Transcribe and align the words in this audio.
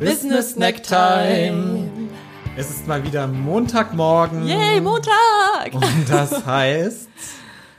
Business 0.00 0.52
Snack 0.52 0.82
Time. 0.82 2.08
Es 2.56 2.70
ist 2.70 2.88
mal 2.88 3.04
wieder 3.04 3.26
Montagmorgen. 3.26 4.46
Yay, 4.46 4.80
Montag! 4.80 5.74
Und 5.74 6.08
das 6.08 6.46
heißt, 6.46 7.10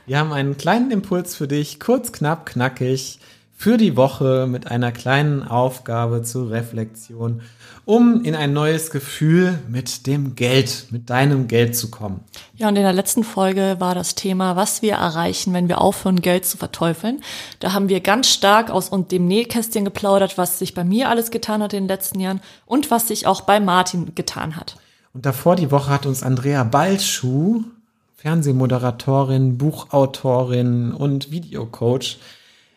wir 0.06 0.18
haben 0.20 0.32
einen 0.32 0.56
kleinen 0.56 0.92
Impuls 0.92 1.34
für 1.34 1.48
dich, 1.48 1.80
kurz, 1.80 2.12
knapp, 2.12 2.46
knackig, 2.46 3.18
für 3.62 3.76
die 3.76 3.96
Woche 3.96 4.48
mit 4.48 4.66
einer 4.66 4.90
kleinen 4.90 5.44
Aufgabe 5.44 6.24
zur 6.24 6.50
Reflexion 6.50 7.42
um 7.84 8.24
in 8.24 8.34
ein 8.34 8.52
neues 8.52 8.90
Gefühl 8.90 9.56
mit 9.68 10.08
dem 10.08 10.34
Geld, 10.34 10.86
mit 10.90 11.10
deinem 11.10 11.46
Geld 11.46 11.76
zu 11.76 11.88
kommen. 11.88 12.24
Ja, 12.56 12.66
und 12.66 12.74
in 12.74 12.82
der 12.82 12.92
letzten 12.92 13.22
Folge 13.22 13.76
war 13.78 13.94
das 13.94 14.16
Thema, 14.16 14.56
was 14.56 14.82
wir 14.82 14.94
erreichen, 14.94 15.52
wenn 15.52 15.68
wir 15.68 15.80
aufhören, 15.80 16.20
Geld 16.20 16.44
zu 16.44 16.56
verteufeln. 16.56 17.22
Da 17.60 17.72
haben 17.72 17.88
wir 17.88 18.00
ganz 18.00 18.30
stark 18.30 18.68
aus 18.68 18.90
dem 18.90 19.28
Nähkästchen 19.28 19.84
geplaudert, 19.84 20.38
was 20.38 20.58
sich 20.58 20.74
bei 20.74 20.82
mir 20.82 21.08
alles 21.08 21.30
getan 21.30 21.62
hat 21.62 21.72
in 21.72 21.84
den 21.84 21.88
letzten 21.88 22.18
Jahren 22.18 22.40
und 22.66 22.90
was 22.90 23.06
sich 23.06 23.28
auch 23.28 23.42
bei 23.42 23.60
Martin 23.60 24.12
getan 24.16 24.56
hat. 24.56 24.76
Und 25.14 25.24
davor 25.24 25.54
die 25.54 25.70
Woche 25.70 25.90
hat 25.90 26.04
uns 26.04 26.24
Andrea 26.24 26.64
Balschuh, 26.64 27.62
Fernsehmoderatorin, 28.16 29.56
Buchautorin 29.56 30.90
und 30.90 31.30
Videocoach, 31.30 32.18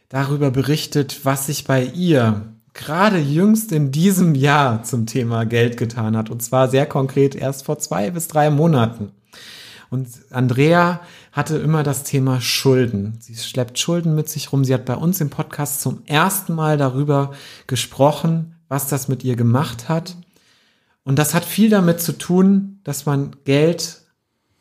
darüber 0.10 0.52
berichtet, 0.52 1.22
was 1.24 1.48
sich 1.48 1.66
bei 1.66 1.84
ihr 1.84 2.54
gerade 2.74 3.18
jüngst 3.18 3.72
in 3.72 3.92
diesem 3.92 4.36
Jahr 4.36 4.84
zum 4.84 5.06
Thema 5.06 5.46
Geld 5.46 5.78
getan 5.78 6.16
hat. 6.16 6.30
Und 6.30 6.44
zwar 6.44 6.70
sehr 6.70 6.86
konkret 6.86 7.34
erst 7.34 7.66
vor 7.66 7.80
zwei 7.80 8.12
bis 8.12 8.28
drei 8.28 8.50
Monaten. 8.50 9.12
Und 9.90 10.08
Andrea 10.32 11.00
hatte 11.32 11.58
immer 11.58 11.84
das 11.84 12.04
Thema 12.04 12.42
Schulden. 12.42 13.18
Sie 13.20 13.36
schleppt 13.36 13.80
Schulden 13.80 14.14
mit 14.16 14.30
sich 14.30 14.52
rum. 14.52 14.66
Sie 14.66 14.74
hat 14.74 14.86
bei 14.86 14.96
uns 14.96 15.22
im 15.22 15.30
Podcast 15.30 15.82
zum 15.82 16.02
ersten 16.06 16.54
Mal 16.54 16.78
darüber 16.78 17.34
gesprochen, 17.68 18.56
was 18.68 18.88
das 18.88 19.08
mit 19.08 19.24
ihr 19.24 19.36
gemacht 19.36 19.88
hat. 19.88 20.16
Und 21.04 21.18
das 21.18 21.34
hat 21.34 21.46
viel 21.46 21.70
damit 21.70 22.02
zu 22.02 22.18
tun, 22.18 22.80
dass 22.84 23.06
man 23.06 23.36
Geld 23.46 24.02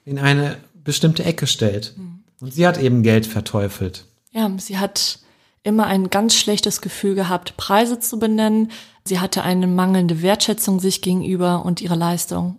in 0.05 0.19
eine 0.19 0.57
bestimmte 0.85 1.25
Ecke 1.25 1.47
stellt. 1.47 1.95
Mhm. 1.97 2.23
Und 2.41 2.53
sie 2.53 2.67
hat 2.67 2.79
eben 2.79 3.03
Geld 3.03 3.27
verteufelt. 3.27 4.05
Ja, 4.33 4.51
sie 4.59 4.79
hat 4.79 5.21
immer 5.65 5.87
ein 5.87 6.11
ganz 6.11 6.37
schlechtes 6.37 6.81
Gefühl 6.81 7.17
gehabt, 7.17 7.57
Preise 7.57 7.99
zu 7.99 8.19
benennen. 8.19 8.71
Sie 9.05 9.19
hatte 9.19 9.43
eine 9.43 9.67
mangelnde 9.67 10.23
Wertschätzung 10.23 10.79
sich 10.79 11.03
gegenüber 11.03 11.65
und 11.65 11.81
ihre 11.81 11.97
Leistung. 11.97 12.59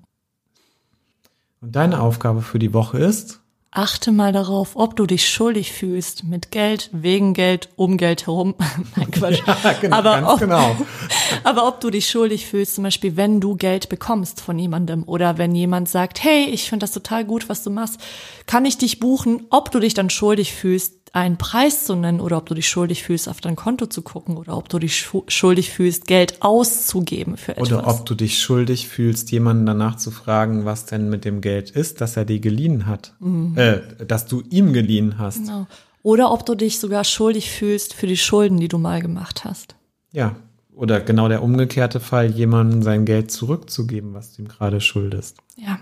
Und 1.61 1.76
deine 1.76 2.02
Aufgabe 2.02 2.42
für 2.42 2.59
die 2.59 2.73
Woche 2.73 2.98
ist? 3.00 3.39
Achte 3.72 4.14
mal 4.14 4.31
darauf, 4.31 4.76
ob 4.76 4.95
du 4.95 5.06
dich 5.06 5.28
schuldig 5.28 5.73
fühlst 5.73 6.23
mit 6.23 6.50
Geld, 6.50 6.89
wegen 6.94 7.33
Geld, 7.33 7.70
um 7.76 7.98
Geld 7.98 8.26
herum. 8.26 8.56
Nein, 8.95 9.11
Quatsch. 9.11 9.42
Ja, 9.45 9.73
genau, 9.73 9.98
aber, 9.98 10.33
ob, 10.33 10.39
genau. 10.39 10.78
aber 11.44 11.67
ob 11.67 11.81
du 11.81 11.89
dich 11.89 12.09
schuldig 12.09 12.45
fühlst, 12.45 12.76
zum 12.76 12.86
Beispiel, 12.86 13.17
wenn 13.17 13.42
du 13.42 13.58
Geld 13.58 13.89
bekommst 13.89 14.39
von 14.39 14.58
jemandem 14.58 15.03
oder 15.03 15.38
wenn 15.38 15.53
jemand 15.53 15.89
sagt, 15.89 16.23
hey, 16.23 16.45
ich 16.45 16.70
finde 16.70 16.86
das 16.86 16.94
total 16.94 17.26
gut, 17.26 17.50
was 17.50 17.64
du 17.64 17.70
machst, 17.70 18.00
kann 18.45 18.64
ich 18.64 18.78
dich 18.78 19.02
buchen, 19.02 19.45
ob 19.50 19.72
du 19.72 19.80
dich 19.80 19.94
dann 19.94 20.09
schuldig 20.09 20.53
fühlst, 20.53 21.05
einen 21.16 21.38
Preis 21.38 21.85
zu 21.85 21.95
nennen 21.95 22.19
oder 22.19 22.38
ob 22.38 22.45
du 22.45 22.53
dich 22.53 22.67
schuldig 22.67 23.03
fühlst, 23.03 23.30
auf 23.30 23.39
dein 23.39 23.55
Konto 23.55 23.85
zu 23.85 24.02
gucken 24.02 24.35
oder 24.35 24.58
ob 24.58 24.67
du 24.67 24.80
dich 24.80 25.09
schuldig 25.27 25.71
fühlst, 25.71 26.08
Geld 26.08 26.41
auszugeben 26.41 27.38
für 27.38 27.53
etwas. 27.53 27.71
Oder 27.71 27.88
ob 27.88 28.05
du 28.05 28.16
dich 28.16 28.41
schuldig 28.41 28.89
fühlst, 28.89 29.31
jemanden 29.31 29.66
danach 29.66 29.95
zu 29.95 30.11
fragen, 30.11 30.66
was 30.66 30.86
denn 30.86 31.09
mit 31.09 31.23
dem 31.23 31.39
Geld 31.39 31.71
ist, 31.71 32.02
das 32.02 32.17
er 32.17 32.25
dir 32.25 32.39
geliehen 32.39 32.86
hat, 32.86 33.13
mhm. 33.19 33.58
äh, 33.58 33.80
dass 34.05 34.25
du 34.25 34.41
ihm 34.49 34.73
geliehen 34.73 35.17
hast. 35.17 35.45
Genau. 35.45 35.67
Oder 36.03 36.31
ob 36.31 36.45
du 36.45 36.53
dich 36.53 36.80
sogar 36.80 37.05
schuldig 37.05 37.49
fühlst 37.49 37.93
für 37.93 38.08
die 38.08 38.17
Schulden, 38.17 38.59
die 38.59 38.67
du 38.67 38.77
mal 38.77 39.02
gemacht 39.02 39.45
hast. 39.45 39.75
Ja, 40.11 40.36
oder 40.73 40.99
genau 40.99 41.30
der 41.30 41.42
umgekehrte 41.42 42.02
Fall, 42.02 42.30
jemandem 42.32 42.83
sein 42.83 43.05
Geld 43.05 43.32
zurückzugeben, 43.32 44.14
was 44.14 44.33
du 44.33 44.42
ihm 44.42 44.49
gerade 44.49 44.82
schuldest. 44.82 45.37
Ja. 45.55 45.80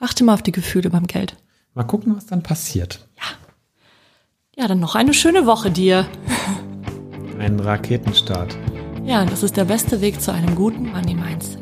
Achte 0.00 0.22
mal 0.22 0.34
auf 0.34 0.42
die 0.42 0.52
Gefühle 0.52 0.90
beim 0.90 1.06
Geld. 1.06 1.36
Mal 1.72 1.84
gucken, 1.84 2.14
was 2.14 2.26
dann 2.26 2.42
passiert. 2.42 3.06
Ja. 4.66 4.68
Dann 4.68 4.80
noch 4.80 4.96
eine 4.96 5.14
schöne 5.14 5.46
Woche 5.46 5.70
dir. 5.70 6.06
Einen 7.38 7.60
Raketenstart. 7.60 8.56
Ja, 9.04 9.24
das 9.24 9.44
ist 9.44 9.56
der 9.56 9.64
beste 9.64 10.00
Weg 10.00 10.20
zu 10.20 10.32
einem 10.32 10.56
guten 10.56 10.90
Money 10.90 11.14
Mindset. 11.14 11.60